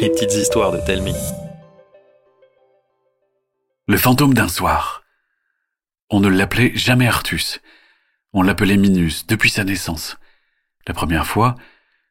Les 0.00 0.10
petites 0.10 0.34
histoires 0.34 0.70
de 0.70 0.78
Telmi. 0.78 1.12
Le 3.88 3.96
fantôme 3.96 4.32
d'un 4.32 4.46
soir. 4.46 5.02
On 6.08 6.20
ne 6.20 6.28
l'appelait 6.28 6.70
jamais 6.76 7.08
Artus. 7.08 7.60
On 8.32 8.42
l'appelait 8.42 8.76
Minus 8.76 9.26
depuis 9.26 9.50
sa 9.50 9.64
naissance. 9.64 10.16
La 10.86 10.94
première 10.94 11.26
fois, 11.26 11.56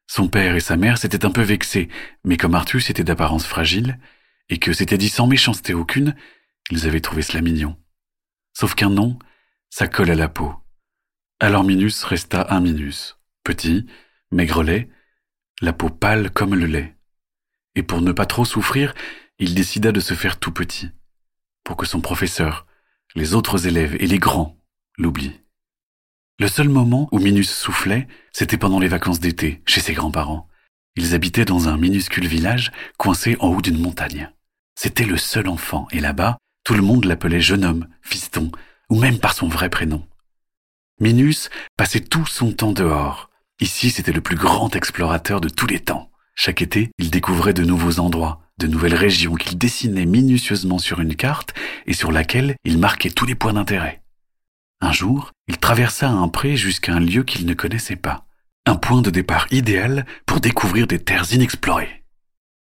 son 0.05 0.27
père 0.27 0.55
et 0.55 0.59
sa 0.59 0.75
mère 0.75 0.97
s'étaient 0.97 1.25
un 1.25 1.31
peu 1.31 1.43
vexés, 1.43 1.88
mais 2.25 2.36
comme 2.36 2.55
Artus 2.55 2.89
était 2.89 3.05
d'apparence 3.05 3.45
fragile, 3.45 3.99
et 4.49 4.57
que 4.57 4.73
c'était 4.73 4.97
dit 4.97 5.09
sans 5.09 5.27
méchanceté 5.27 5.73
aucune, 5.73 6.13
ils 6.71 6.88
avaient 6.88 6.99
trouvé 6.99 7.21
cela 7.21 7.41
mignon. 7.41 7.77
Sauf 8.51 8.75
qu'un 8.75 8.89
nom, 8.89 9.17
ça 9.69 9.88
colle 9.88 10.11
à 10.11 10.15
la 10.15 10.27
peau. 10.27 10.54
Alors 11.39 11.63
Minus 11.63 12.04
resta 12.04 12.47
un 12.49 12.59
Minus, 12.59 13.17
petit, 13.45 13.85
maigrelet, 14.31 14.89
la 15.61 15.71
peau 15.71 15.89
pâle 15.89 16.32
comme 16.32 16.54
le 16.54 16.65
lait. 16.65 16.96
Et 17.77 17.83
pour 17.83 18.01
ne 18.01 18.11
pas 18.11 18.25
trop 18.25 18.43
souffrir, 18.43 18.95
il 19.37 19.54
décida 19.54 19.91
de 19.91 19.99
se 19.99 20.15
faire 20.15 20.39
tout 20.39 20.51
petit, 20.51 20.89
pour 21.63 21.77
que 21.77 21.86
son 21.86 22.01
professeur, 22.01 22.65
les 23.13 23.36
autres 23.36 23.67
élèves 23.67 23.95
et 24.00 24.07
les 24.07 24.17
grands 24.17 24.57
l'oublient. 24.97 25.39
Le 26.39 26.47
seul 26.47 26.69
moment 26.69 27.07
où 27.11 27.19
Minus 27.19 27.51
soufflait, 27.51 28.07
c'était 28.31 28.57
pendant 28.57 28.79
les 28.79 28.87
vacances 28.87 29.19
d'été, 29.19 29.61
chez 29.67 29.79
ses 29.79 29.93
grands-parents. 29.93 30.47
Ils 30.95 31.13
habitaient 31.13 31.45
dans 31.45 31.69
un 31.69 31.77
minuscule 31.77 32.27
village 32.27 32.72
coincé 32.97 33.38
en 33.39 33.50
haut 33.50 33.61
d'une 33.61 33.80
montagne. 33.80 34.31
C'était 34.73 35.05
le 35.05 35.17
seul 35.17 35.47
enfant, 35.47 35.88
et 35.91 36.00
là-bas, 36.00 36.39
tout 36.64 36.73
le 36.73 36.81
monde 36.81 37.05
l'appelait 37.05 37.41
jeune 37.41 37.64
homme, 37.64 37.88
fiston, 38.02 38.52
ou 38.89 39.00
même 39.00 39.19
par 39.19 39.33
son 39.33 39.47
vrai 39.47 39.69
prénom. 39.69 40.03
Minus 41.00 41.52
passait 41.78 42.02
tout 42.02 42.25
son 42.25 42.53
temps 42.53 42.73
dehors. 42.73 43.30
Ici, 43.59 43.91
c'était 43.91 44.14
le 44.14 44.22
plus 44.22 44.36
grand 44.36 44.75
explorateur 44.75 45.41
de 45.41 45.50
tous 45.50 45.67
les 45.67 45.80
temps. 45.80 46.09
Chaque 46.39 46.61
été, 46.61 46.91
il 47.00 47.09
découvrait 47.09 47.55
de 47.55 47.64
nouveaux 47.64 48.00
endroits, 48.00 48.42
de 48.59 48.67
nouvelles 48.67 48.94
régions 48.94 49.34
qu'il 49.34 49.58
dessinait 49.58 50.06
minutieusement 50.06 50.78
sur 50.78 51.02
une 51.02 51.16
carte 51.16 51.56
et 51.88 51.94
sur 51.94 52.12
laquelle 52.12 52.56
il 52.64 52.78
marquait 52.78 53.09
tous 53.09 53.25
les 53.25 53.34
points 53.34 53.53
d'intérêt. 53.53 54.03
Un 54.80 54.92
jour, 54.92 55.31
il 55.47 55.58
traversa 55.58 56.08
un 56.08 56.28
pré 56.28 56.56
jusqu'à 56.56 56.94
un 56.94 57.00
lieu 57.00 57.23
qu'il 57.23 57.47
ne 57.47 57.56
connaissait 57.56 57.95
pas, 57.95 58.28
un 58.67 58.75
point 58.75 59.02
de 59.02 59.09
départ 59.09 59.47
idéal 59.50 60.06
pour 60.28 60.39
découvrir 60.39 60.86
des 60.86 61.00
terres 61.00 61.34
inexplorées. 61.34 62.03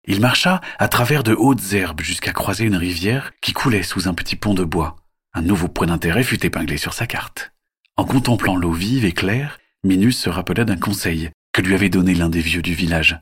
Il 0.07 0.21
marcha 0.21 0.61
à 0.79 0.87
travers 0.87 1.23
de 1.23 1.33
hautes 1.33 1.73
herbes 1.73 2.01
jusqu'à 2.01 2.31
croiser 2.31 2.63
une 2.63 2.77
rivière 2.77 3.33
qui 3.41 3.51
coulait 3.51 3.83
sous 3.83 4.07
un 4.07 4.13
petit 4.13 4.37
pont 4.37 4.53
de 4.53 4.63
bois. 4.63 4.95
Un 5.33 5.41
nouveau 5.41 5.67
point 5.67 5.87
d'intérêt 5.87 6.23
fut 6.23 6.45
épinglé 6.45 6.77
sur 6.77 6.93
sa 6.93 7.07
carte. 7.07 7.51
En 7.97 8.05
contemplant 8.05 8.55
l'eau 8.55 8.71
vive 8.71 9.03
et 9.03 9.11
claire, 9.11 9.59
Minus 9.83 10.17
se 10.17 10.29
rappela 10.29 10.63
d'un 10.63 10.77
conseil 10.77 11.29
que 11.51 11.61
lui 11.61 11.75
avait 11.75 11.89
donné 11.89 12.15
l'un 12.15 12.29
des 12.29 12.39
vieux 12.39 12.61
du 12.61 12.73
village. 12.73 13.19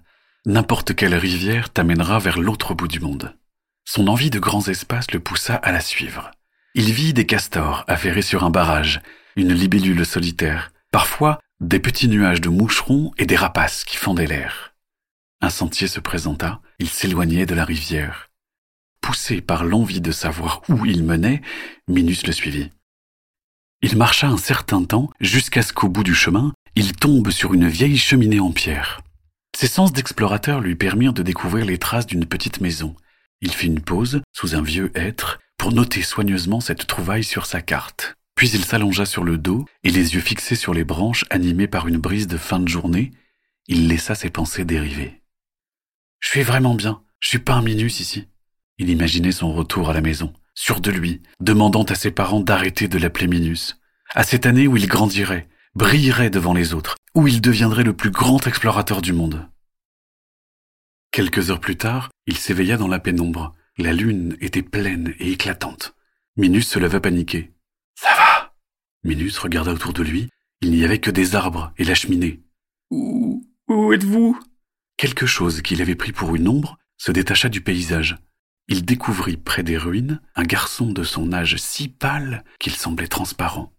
N'importe 0.47 0.95
quelle 0.95 1.13
rivière 1.13 1.73
t'amènera 1.73 2.19
vers 2.19 2.39
l'autre 2.39 2.73
bout 2.73 2.87
du 2.87 3.01
monde. 3.01 3.35
Son 3.83 4.07
envie 4.07 4.29
de 4.29 4.39
grands 4.39 4.65
espaces 4.69 5.11
le 5.11 5.19
poussa 5.19 5.55
à 5.55 5.73
la 5.73 5.81
suivre. 5.81 6.31
Il 6.73 6.93
vit 6.93 7.11
des 7.11 7.25
castors 7.25 7.83
affairés 7.89 8.21
sur 8.21 8.45
un 8.45 8.49
barrage, 8.49 9.01
une 9.35 9.51
libellule 9.51 10.05
solitaire, 10.05 10.71
parfois 10.89 11.41
des 11.59 11.79
petits 11.79 12.07
nuages 12.07 12.39
de 12.39 12.47
moucherons 12.47 13.11
et 13.17 13.25
des 13.25 13.35
rapaces 13.35 13.83
qui 13.83 13.97
fendaient 13.97 14.25
l'air. 14.25 14.73
Un 15.41 15.49
sentier 15.49 15.89
se 15.89 15.99
présenta, 15.99 16.61
il 16.79 16.87
s'éloignait 16.87 17.45
de 17.45 17.53
la 17.53 17.65
rivière. 17.65 18.29
Poussé 19.01 19.41
par 19.41 19.65
l'envie 19.65 19.99
de 19.99 20.13
savoir 20.13 20.61
où 20.69 20.85
il 20.85 21.03
menait, 21.03 21.41
Minus 21.89 22.25
le 22.25 22.31
suivit. 22.31 22.71
Il 23.81 23.97
marcha 23.97 24.29
un 24.29 24.37
certain 24.37 24.85
temps 24.85 25.09
jusqu'à 25.19 25.61
ce 25.61 25.73
qu'au 25.73 25.89
bout 25.89 26.03
du 26.03 26.15
chemin, 26.15 26.53
il 26.75 26.93
tombe 26.93 27.31
sur 27.31 27.53
une 27.53 27.67
vieille 27.67 27.97
cheminée 27.97 28.39
en 28.39 28.53
pierre. 28.53 29.01
Ses 29.59 29.65
sens 29.65 29.91
d'explorateur 29.91 30.59
lui 30.59 30.75
permirent 30.75 31.13
de 31.13 31.23
découvrir 31.23 31.65
les 31.65 31.79
traces 31.79 32.05
d'une 32.05 32.27
petite 32.27 32.61
maison. 32.61 32.95
Il 33.41 33.51
fit 33.51 33.65
une 33.65 33.81
pause 33.81 34.21
sous 34.31 34.53
un 34.53 34.61
vieux 34.61 34.91
hêtre 34.93 35.39
pour 35.57 35.73
noter 35.73 36.03
soigneusement 36.03 36.59
cette 36.59 36.85
trouvaille 36.85 37.23
sur 37.23 37.47
sa 37.47 37.63
carte. 37.63 38.13
Puis 38.35 38.51
il 38.51 38.63
s'allongea 38.63 39.07
sur 39.07 39.23
le 39.23 39.39
dos 39.39 39.65
et 39.83 39.89
les 39.89 40.13
yeux 40.13 40.21
fixés 40.21 40.53
sur 40.53 40.75
les 40.75 40.83
branches 40.83 41.25
animées 41.31 41.65
par 41.65 41.87
une 41.87 41.97
brise 41.97 42.27
de 42.27 42.37
fin 42.37 42.59
de 42.59 42.67
journée, 42.67 43.09
il 43.67 43.87
laissa 43.87 44.13
ses 44.13 44.29
pensées 44.29 44.63
dériver. 44.63 45.23
Je 46.19 46.29
suis 46.29 46.43
vraiment 46.43 46.75
bien, 46.75 47.01
je 47.19 47.29
suis 47.29 47.39
pas 47.39 47.55
un 47.55 47.63
minus 47.63 47.99
ici. 47.99 48.27
Il 48.77 48.91
imaginait 48.91 49.31
son 49.31 49.51
retour 49.53 49.89
à 49.89 49.93
la 49.93 50.01
maison, 50.01 50.33
sûr 50.53 50.81
de 50.81 50.91
lui, 50.91 51.23
demandant 51.39 51.85
à 51.85 51.95
ses 51.95 52.11
parents 52.11 52.41
d'arrêter 52.41 52.87
de 52.87 52.99
l'appeler 52.99 53.25
Minus, 53.25 53.81
à 54.13 54.21
cette 54.21 54.45
année 54.45 54.67
où 54.67 54.77
il 54.77 54.85
grandirait, 54.85 55.49
brillerait 55.73 56.29
devant 56.29 56.53
les 56.53 56.75
autres, 56.75 56.95
où 57.17 57.27
il 57.27 57.41
deviendrait 57.41 57.83
le 57.83 57.95
plus 57.95 58.11
grand 58.11 58.45
explorateur 58.45 59.01
du 59.01 59.11
monde. 59.11 59.49
Quelques 61.09 61.49
heures 61.49 61.59
plus 61.59 61.75
tard, 61.75 62.11
il 62.27 62.37
s'éveilla 62.37 62.77
dans 62.77 62.87
la 62.87 62.99
pénombre. 62.99 63.55
La 63.79 63.91
lune 63.91 64.37
était 64.39 64.61
pleine 64.61 65.15
et 65.17 65.31
éclatante. 65.31 65.95
Minus 66.35 66.69
se 66.69 66.77
leva 66.77 66.99
paniqué. 66.99 67.55
Ça 67.95 68.13
va 68.15 68.53
Minus 69.03 69.39
regarda 69.39 69.73
autour 69.73 69.93
de 69.93 70.03
lui. 70.03 70.29
Il 70.61 70.69
n'y 70.69 70.85
avait 70.85 70.99
que 70.99 71.09
des 71.09 71.33
arbres 71.33 71.73
et 71.79 71.85
la 71.85 71.95
cheminée. 71.95 72.43
Où, 72.91 73.43
où 73.67 73.93
êtes-vous? 73.93 74.39
Quelque 74.95 75.25
chose 75.25 75.63
qu'il 75.63 75.81
avait 75.81 75.95
pris 75.95 76.11
pour 76.11 76.35
une 76.35 76.47
ombre 76.47 76.77
se 76.97 77.11
détacha 77.11 77.49
du 77.49 77.61
paysage. 77.61 78.15
Il 78.67 78.85
découvrit 78.85 79.37
près 79.37 79.63
des 79.63 79.79
ruines 79.79 80.21
un 80.35 80.43
garçon 80.43 80.91
de 80.91 81.03
son 81.03 81.33
âge 81.33 81.55
si 81.57 81.87
pâle 81.87 82.43
qu'il 82.59 82.75
semblait 82.75 83.07
transparent. 83.07 83.73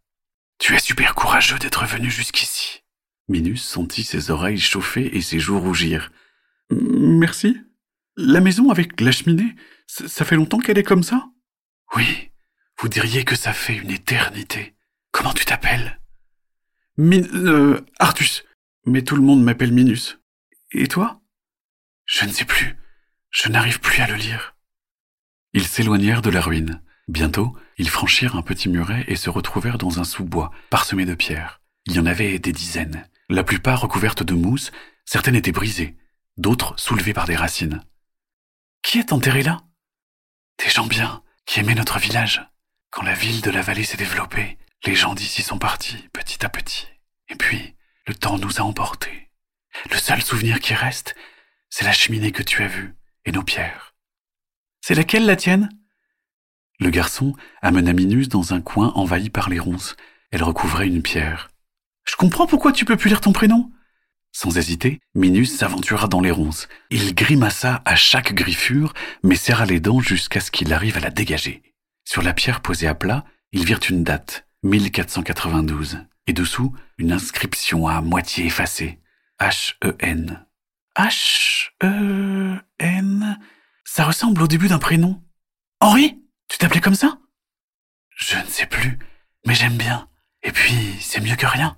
Tu 0.58 0.74
es 0.74 0.80
super 0.80 1.14
courageux 1.14 1.60
d'être 1.60 1.86
venu 1.86 2.10
jusqu'ici. 2.10 2.82
Minus 3.28 3.62
sentit 3.62 4.04
ses 4.04 4.30
oreilles 4.30 4.58
chauffer 4.58 5.16
et 5.16 5.20
ses 5.20 5.38
joues 5.38 5.60
rougir. 5.60 6.10
Merci. 6.70 7.56
La 8.16 8.40
maison 8.40 8.70
avec 8.70 9.00
la 9.00 9.12
cheminée, 9.12 9.54
ça 9.86 10.24
fait 10.24 10.36
longtemps 10.36 10.58
qu'elle 10.58 10.78
est 10.78 10.82
comme 10.82 11.02
ça? 11.02 11.28
Oui, 11.94 12.30
vous 12.78 12.88
diriez 12.88 13.24
que 13.24 13.36
ça 13.36 13.52
fait 13.52 13.76
une 13.76 13.90
éternité. 13.90 14.74
Comment 15.12 15.32
tu 15.32 15.44
t'appelles? 15.44 16.00
Min... 16.96 17.22
Euh, 17.34 17.80
Artus. 17.98 18.44
Mais 18.86 19.02
tout 19.02 19.16
le 19.16 19.22
monde 19.22 19.42
m'appelle 19.42 19.72
Minus. 19.72 20.18
Et 20.72 20.88
toi? 20.88 21.20
Je 22.06 22.24
ne 22.24 22.32
sais 22.32 22.44
plus. 22.44 22.76
Je 23.30 23.48
n'arrive 23.48 23.80
plus 23.80 24.00
à 24.00 24.06
le 24.06 24.14
lire. 24.14 24.56
Ils 25.52 25.66
s'éloignèrent 25.66 26.22
de 26.22 26.30
la 26.30 26.40
ruine. 26.40 26.82
Bientôt, 27.06 27.56
ils 27.78 27.88
franchirent 27.88 28.36
un 28.36 28.42
petit 28.42 28.68
muret 28.68 29.04
et 29.08 29.16
se 29.16 29.30
retrouvèrent 29.30 29.78
dans 29.78 29.98
un 29.98 30.04
sous-bois, 30.04 30.50
parsemé 30.70 31.04
de 31.04 31.14
pierres. 31.14 31.60
Il 31.86 31.94
y 31.94 31.98
en 32.00 32.06
avait 32.06 32.38
des 32.38 32.52
dizaines, 32.52 33.08
la 33.28 33.44
plupart 33.44 33.80
recouvertes 33.80 34.22
de 34.22 34.34
mousse, 34.34 34.70
certaines 35.04 35.36
étaient 35.36 35.52
brisées, 35.52 35.96
d'autres 36.36 36.78
soulevées 36.78 37.12
par 37.12 37.26
des 37.26 37.36
racines. 37.36 37.84
Qui 38.82 38.98
est 38.98 39.12
enterré 39.12 39.42
là? 39.42 39.60
Des 40.58 40.70
gens 40.70 40.86
bien, 40.86 41.22
qui 41.44 41.60
aimaient 41.60 41.74
notre 41.74 41.98
village. 41.98 42.42
Quand 42.90 43.02
la 43.02 43.14
ville 43.14 43.42
de 43.42 43.50
la 43.50 43.62
vallée 43.62 43.84
s'est 43.84 43.96
développée, 43.96 44.58
les 44.84 44.94
gens 44.94 45.14
d'ici 45.14 45.42
sont 45.42 45.58
partis, 45.58 46.08
petit 46.12 46.44
à 46.44 46.48
petit. 46.48 46.86
Et 47.28 47.36
puis, 47.36 47.76
le 48.06 48.14
temps 48.14 48.38
nous 48.38 48.60
a 48.60 48.64
emportés. 48.64 49.30
Le 49.90 49.98
seul 49.98 50.22
souvenir 50.22 50.60
qui 50.60 50.74
reste, 50.74 51.14
c'est 51.68 51.84
la 51.84 51.92
cheminée 51.92 52.32
que 52.32 52.42
tu 52.42 52.62
as 52.62 52.68
vue 52.68 52.96
et 53.24 53.32
nos 53.32 53.42
pierres. 53.42 53.94
C'est 54.80 54.94
laquelle 54.94 55.26
la 55.26 55.36
tienne? 55.36 55.68
Le 56.80 56.90
garçon 56.90 57.34
amena 57.60 57.92
Minus 57.92 58.28
dans 58.28 58.54
un 58.54 58.60
coin 58.60 58.92
envahi 58.94 59.28
par 59.28 59.50
les 59.50 59.58
ronces. 59.58 59.96
Elle 60.30 60.42
recouvrait 60.42 60.86
une 60.86 61.02
pierre. 61.02 61.50
Je 62.08 62.16
comprends 62.16 62.46
pourquoi 62.46 62.72
tu 62.72 62.84
peux 62.86 62.96
plus 62.96 63.10
lire 63.10 63.20
ton 63.20 63.32
prénom. 63.32 63.70
Sans 64.32 64.56
hésiter, 64.56 65.00
Minus 65.14 65.56
s'aventura 65.56 66.08
dans 66.08 66.20
les 66.20 66.30
ronces. 66.30 66.68
Il 66.90 67.14
grimaça 67.14 67.82
à 67.84 67.96
chaque 67.96 68.32
griffure, 68.32 68.94
mais 69.22 69.34
serra 69.36 69.66
les 69.66 69.80
dents 69.80 70.00
jusqu'à 70.00 70.40
ce 70.40 70.50
qu'il 70.50 70.72
arrive 70.72 70.96
à 70.96 71.00
la 71.00 71.10
dégager. 71.10 71.62
Sur 72.04 72.22
la 72.22 72.32
pierre 72.32 72.62
posée 72.62 72.86
à 72.86 72.94
plat, 72.94 73.24
ils 73.52 73.66
virent 73.66 73.80
une 73.90 74.04
date, 74.04 74.46
1492, 74.62 75.98
et 76.26 76.32
dessous, 76.32 76.74
une 76.96 77.12
inscription 77.12 77.88
à 77.88 78.00
moitié 78.00 78.46
effacée. 78.46 79.00
H-E-N. 79.40 80.46
H-E-N. 80.96 82.58
Ça 83.84 84.04
ressemble 84.04 84.42
au 84.42 84.48
début 84.48 84.68
d'un 84.68 84.78
prénom. 84.78 85.22
Henri 85.80 86.22
Tu 86.48 86.56
t'appelais 86.58 86.80
comme 86.80 86.94
ça? 86.94 87.18
Je 88.16 88.36
ne 88.38 88.46
sais 88.46 88.66
plus, 88.66 88.98
mais 89.46 89.54
j'aime 89.54 89.76
bien. 89.76 90.08
Et 90.42 90.52
puis, 90.52 90.96
c'est 91.00 91.20
mieux 91.20 91.36
que 91.36 91.46
rien. 91.46 91.76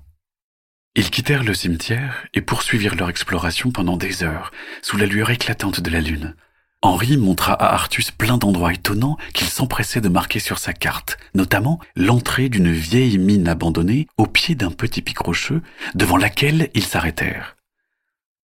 Ils 0.97 1.11
quittèrent 1.11 1.45
le 1.45 1.55
cimetière 1.55 2.27
et 2.35 2.41
poursuivirent 2.41 2.97
leur 2.97 3.11
exploration 3.11 3.71
pendant 3.71 3.97
des 3.97 4.25
heures, 4.25 4.51
sous 4.83 4.97
la 4.97 5.07
lueur 5.07 5.31
éclatante 5.31 5.81
de 5.81 5.91
la 5.91 6.01
lune. 6.01 6.35
Henri 6.83 7.17
montra 7.17 7.53
à 7.53 7.75
Artus 7.75 8.11
plein 8.11 8.39
d'endroits 8.39 8.73
étonnants 8.73 9.19
qu'il 9.35 9.47
s'empressait 9.49 10.01
de 10.01 10.09
marquer 10.09 10.41
sur 10.41 10.59
sa 10.59 10.73
carte, 10.73 11.19
notamment 11.35 11.79
l'entrée 11.95 12.49
d'une 12.49 12.73
vieille 12.73 13.19
mine 13.19 13.49
abandonnée 13.49 14.09
au 14.17 14.27
pied 14.27 14.55
d'un 14.55 14.71
petit 14.71 15.03
pic 15.03 15.19
rocheux 15.19 15.63
devant 15.95 16.17
laquelle 16.17 16.71
ils 16.75 16.87
s'arrêtèrent. 16.87 17.57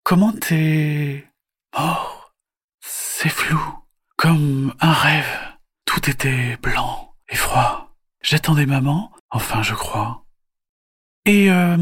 Comment 0.05 0.33
t'es... 0.33 1.27
mort? 1.77 2.35
C'est 2.81 3.31
flou, 3.31 3.61
comme 4.17 4.75
un 4.81 4.93
rêve. 4.93 5.39
Tout 5.87 6.11
était 6.11 6.59
blanc 6.63 7.15
et 7.29 7.37
froid. 7.37 7.97
J'attendais 8.21 8.67
maman, 8.67 9.11
enfin 9.31 9.63
je 9.63 9.75
crois. 9.75 10.26
Et 11.27 11.51
euh, 11.51 11.77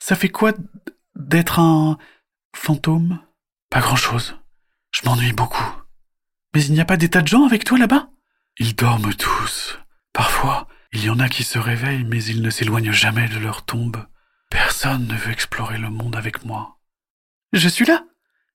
ça 0.00 0.16
fait 0.16 0.28
quoi 0.28 0.52
d'être 1.14 1.60
un 1.60 1.96
fantôme? 2.54 3.20
Pas 3.70 3.80
grand-chose. 3.80 4.36
Je 4.90 5.02
m'ennuie 5.04 5.32
beaucoup. 5.32 5.64
Mais 6.54 6.64
il 6.64 6.72
n'y 6.72 6.80
a 6.80 6.84
pas 6.84 6.96
des 6.96 7.08
tas 7.08 7.22
de 7.22 7.28
gens 7.28 7.46
avec 7.46 7.64
toi 7.64 7.78
là-bas? 7.78 8.10
Ils 8.58 8.74
dorment 8.74 9.14
tous. 9.14 9.78
Parfois, 10.12 10.66
il 10.92 11.04
y 11.04 11.08
en 11.10 11.20
a 11.20 11.28
qui 11.28 11.44
se 11.44 11.58
réveillent, 11.58 12.04
mais 12.04 12.22
ils 12.24 12.42
ne 12.42 12.50
s'éloignent 12.50 12.92
jamais 12.92 13.28
de 13.28 13.38
leur 13.38 13.64
tombe. 13.64 14.04
Personne 14.50 15.06
ne 15.06 15.14
veut 15.14 15.30
explorer 15.30 15.78
le 15.78 15.88
monde 15.88 16.16
avec 16.16 16.44
moi. 16.44 16.80
Je 17.52 17.68
suis 17.68 17.86
là. 17.86 18.04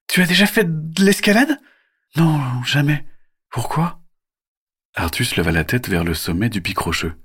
Tu 0.06 0.20
as 0.20 0.26
déjà 0.26 0.46
fait 0.46 0.66
de 0.92 1.02
l'escalade? 1.02 1.58
Non, 2.16 2.62
jamais. 2.62 3.06
Pourquoi? 3.50 4.00
Artus 4.94 5.36
leva 5.36 5.50
la 5.50 5.64
tête 5.64 5.88
vers 5.88 6.04
le 6.04 6.14
sommet 6.14 6.50
du 6.50 6.60
pic 6.60 6.78
rocheux. 6.78 7.18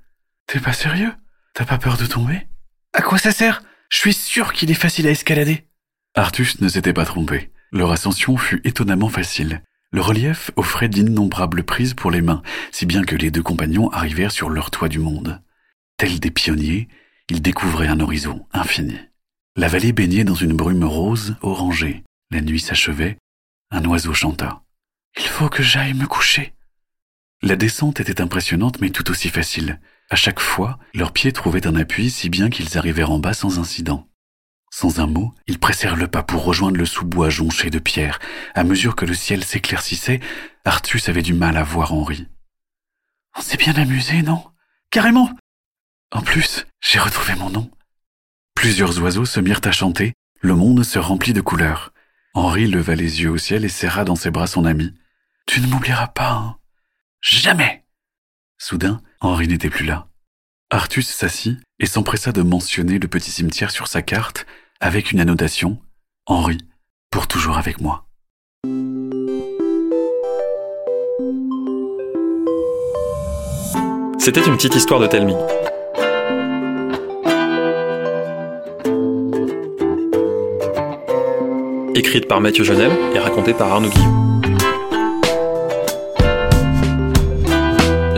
T'es 0.46 0.60
pas 0.60 0.72
sérieux? 0.72 1.14
T'as 1.52 1.66
pas 1.66 1.78
peur 1.78 1.98
de 1.98 2.06
tomber? 2.06 2.48
À 2.94 3.00
quoi 3.00 3.18
ça 3.18 3.32
sert? 3.32 3.62
Je 3.88 3.98
suis 3.98 4.12
sûr 4.12 4.52
qu'il 4.52 4.70
est 4.70 4.74
facile 4.74 5.06
à 5.06 5.10
escalader. 5.10 5.66
Artus 6.14 6.60
ne 6.60 6.68
s'était 6.68 6.92
pas 6.92 7.06
trompé. 7.06 7.50
Leur 7.70 7.90
ascension 7.90 8.36
fut 8.36 8.60
étonnamment 8.64 9.08
facile. 9.08 9.62
Le 9.92 10.02
relief 10.02 10.50
offrait 10.56 10.88
d'innombrables 10.88 11.64
prises 11.64 11.94
pour 11.94 12.10
les 12.10 12.20
mains, 12.20 12.42
si 12.70 12.84
bien 12.84 13.02
que 13.04 13.16
les 13.16 13.30
deux 13.30 13.42
compagnons 13.42 13.90
arrivèrent 13.90 14.32
sur 14.32 14.50
leur 14.50 14.70
toit 14.70 14.88
du 14.88 14.98
monde. 14.98 15.40
Tels 15.96 16.20
des 16.20 16.30
pionniers, 16.30 16.88
ils 17.30 17.40
découvraient 17.40 17.88
un 17.88 18.00
horizon 18.00 18.46
infini. 18.52 18.98
La 19.56 19.68
vallée 19.68 19.92
baignait 19.92 20.24
dans 20.24 20.34
une 20.34 20.54
brume 20.54 20.84
rose 20.84 21.36
orangée. 21.40 22.02
La 22.30 22.40
nuit 22.40 22.60
s'achevait, 22.60 23.18
un 23.70 23.84
oiseau 23.86 24.12
chanta. 24.12 24.62
Il 25.16 25.26
faut 25.26 25.48
que 25.48 25.62
j'aille 25.62 25.94
me 25.94 26.06
coucher. 26.06 26.54
La 27.42 27.56
descente 27.56 28.00
était 28.00 28.20
impressionnante 28.20 28.80
mais 28.80 28.90
tout 28.90 29.10
aussi 29.10 29.28
facile. 29.30 29.80
À 30.12 30.14
chaque 30.14 30.40
fois, 30.40 30.78
leurs 30.92 31.12
pieds 31.12 31.32
trouvaient 31.32 31.66
un 31.66 31.74
appui 31.74 32.10
si 32.10 32.28
bien 32.28 32.50
qu'ils 32.50 32.76
arrivèrent 32.76 33.12
en 33.12 33.18
bas 33.18 33.32
sans 33.32 33.58
incident. 33.58 34.06
Sans 34.70 35.00
un 35.00 35.06
mot, 35.06 35.32
ils 35.46 35.58
pressèrent 35.58 35.96
le 35.96 36.06
pas 36.06 36.22
pour 36.22 36.44
rejoindre 36.44 36.76
le 36.76 36.84
sous-bois 36.84 37.30
jonché 37.30 37.70
de 37.70 37.78
pierres. 37.78 38.18
À 38.54 38.62
mesure 38.62 38.94
que 38.94 39.06
le 39.06 39.14
ciel 39.14 39.42
s'éclaircissait, 39.42 40.20
Artus 40.66 41.08
avait 41.08 41.22
du 41.22 41.32
mal 41.32 41.56
à 41.56 41.62
voir 41.62 41.94
Henri. 41.94 42.28
On 43.38 43.40
s'est 43.40 43.56
bien 43.56 43.72
amusé, 43.76 44.20
non? 44.20 44.44
Carrément 44.90 45.30
En 46.10 46.20
plus, 46.20 46.66
j'ai 46.82 46.98
retrouvé 46.98 47.34
mon 47.36 47.48
nom. 47.48 47.70
Plusieurs 48.54 49.00
oiseaux 49.00 49.24
se 49.24 49.40
mirent 49.40 49.62
à 49.64 49.72
chanter, 49.72 50.12
le 50.42 50.54
monde 50.54 50.84
se 50.84 50.98
remplit 50.98 51.32
de 51.32 51.40
couleurs. 51.40 51.94
Henri 52.34 52.66
leva 52.66 52.94
les 52.94 53.22
yeux 53.22 53.30
au 53.30 53.38
ciel 53.38 53.64
et 53.64 53.70
serra 53.70 54.04
dans 54.04 54.16
ses 54.16 54.30
bras 54.30 54.46
son 54.46 54.66
ami. 54.66 54.92
Tu 55.46 55.62
ne 55.62 55.68
m'oublieras 55.68 56.08
pas, 56.08 56.32
hein 56.32 56.58
Jamais 57.22 57.82
Soudain, 58.58 59.00
Henri 59.24 59.46
n'était 59.46 59.70
plus 59.70 59.84
là. 59.84 60.08
Artus 60.70 61.08
s'assit 61.08 61.56
et 61.78 61.86
s'empressa 61.86 62.32
de 62.32 62.42
mentionner 62.42 62.98
le 62.98 63.06
petit 63.06 63.30
cimetière 63.30 63.70
sur 63.70 63.86
sa 63.86 64.02
carte 64.02 64.46
avec 64.80 65.12
une 65.12 65.20
annotation 65.20 65.78
Henri, 66.26 66.58
pour 67.08 67.28
toujours 67.28 67.56
avec 67.56 67.80
moi. 67.80 68.04
C'était 74.18 74.44
une 74.44 74.56
petite 74.56 74.74
histoire 74.74 74.98
de 74.98 75.06
Telmi. 75.06 75.34
Écrite 81.94 82.26
par 82.26 82.40
Mathieu 82.40 82.64
Jonel 82.64 82.90
et 83.14 83.20
racontée 83.20 83.54
par 83.54 83.70
Arnaud 83.70 83.88
Guillou. 83.88 84.21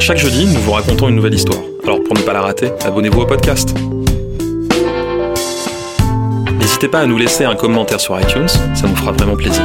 Chaque 0.06 0.18
jeudi, 0.18 0.44
nous 0.44 0.60
vous 0.60 0.72
racontons 0.72 1.08
une 1.08 1.16
nouvelle 1.16 1.32
histoire. 1.32 1.60
Alors 1.82 1.98
pour 2.04 2.14
ne 2.14 2.20
pas 2.20 2.34
la 2.34 2.42
rater, 2.42 2.70
abonnez-vous 2.84 3.22
au 3.22 3.24
podcast. 3.24 3.74
N'hésitez 6.58 6.88
pas 6.88 7.00
à 7.00 7.06
nous 7.06 7.16
laisser 7.16 7.46
un 7.46 7.54
commentaire 7.54 7.98
sur 7.98 8.20
iTunes, 8.20 8.46
ça 8.46 8.86
nous 8.86 8.96
fera 8.96 9.12
vraiment 9.12 9.34
plaisir. 9.34 9.62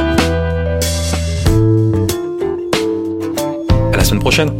À 3.92 3.96
la 3.98 4.02
semaine 4.02 4.20
prochaine 4.20 4.50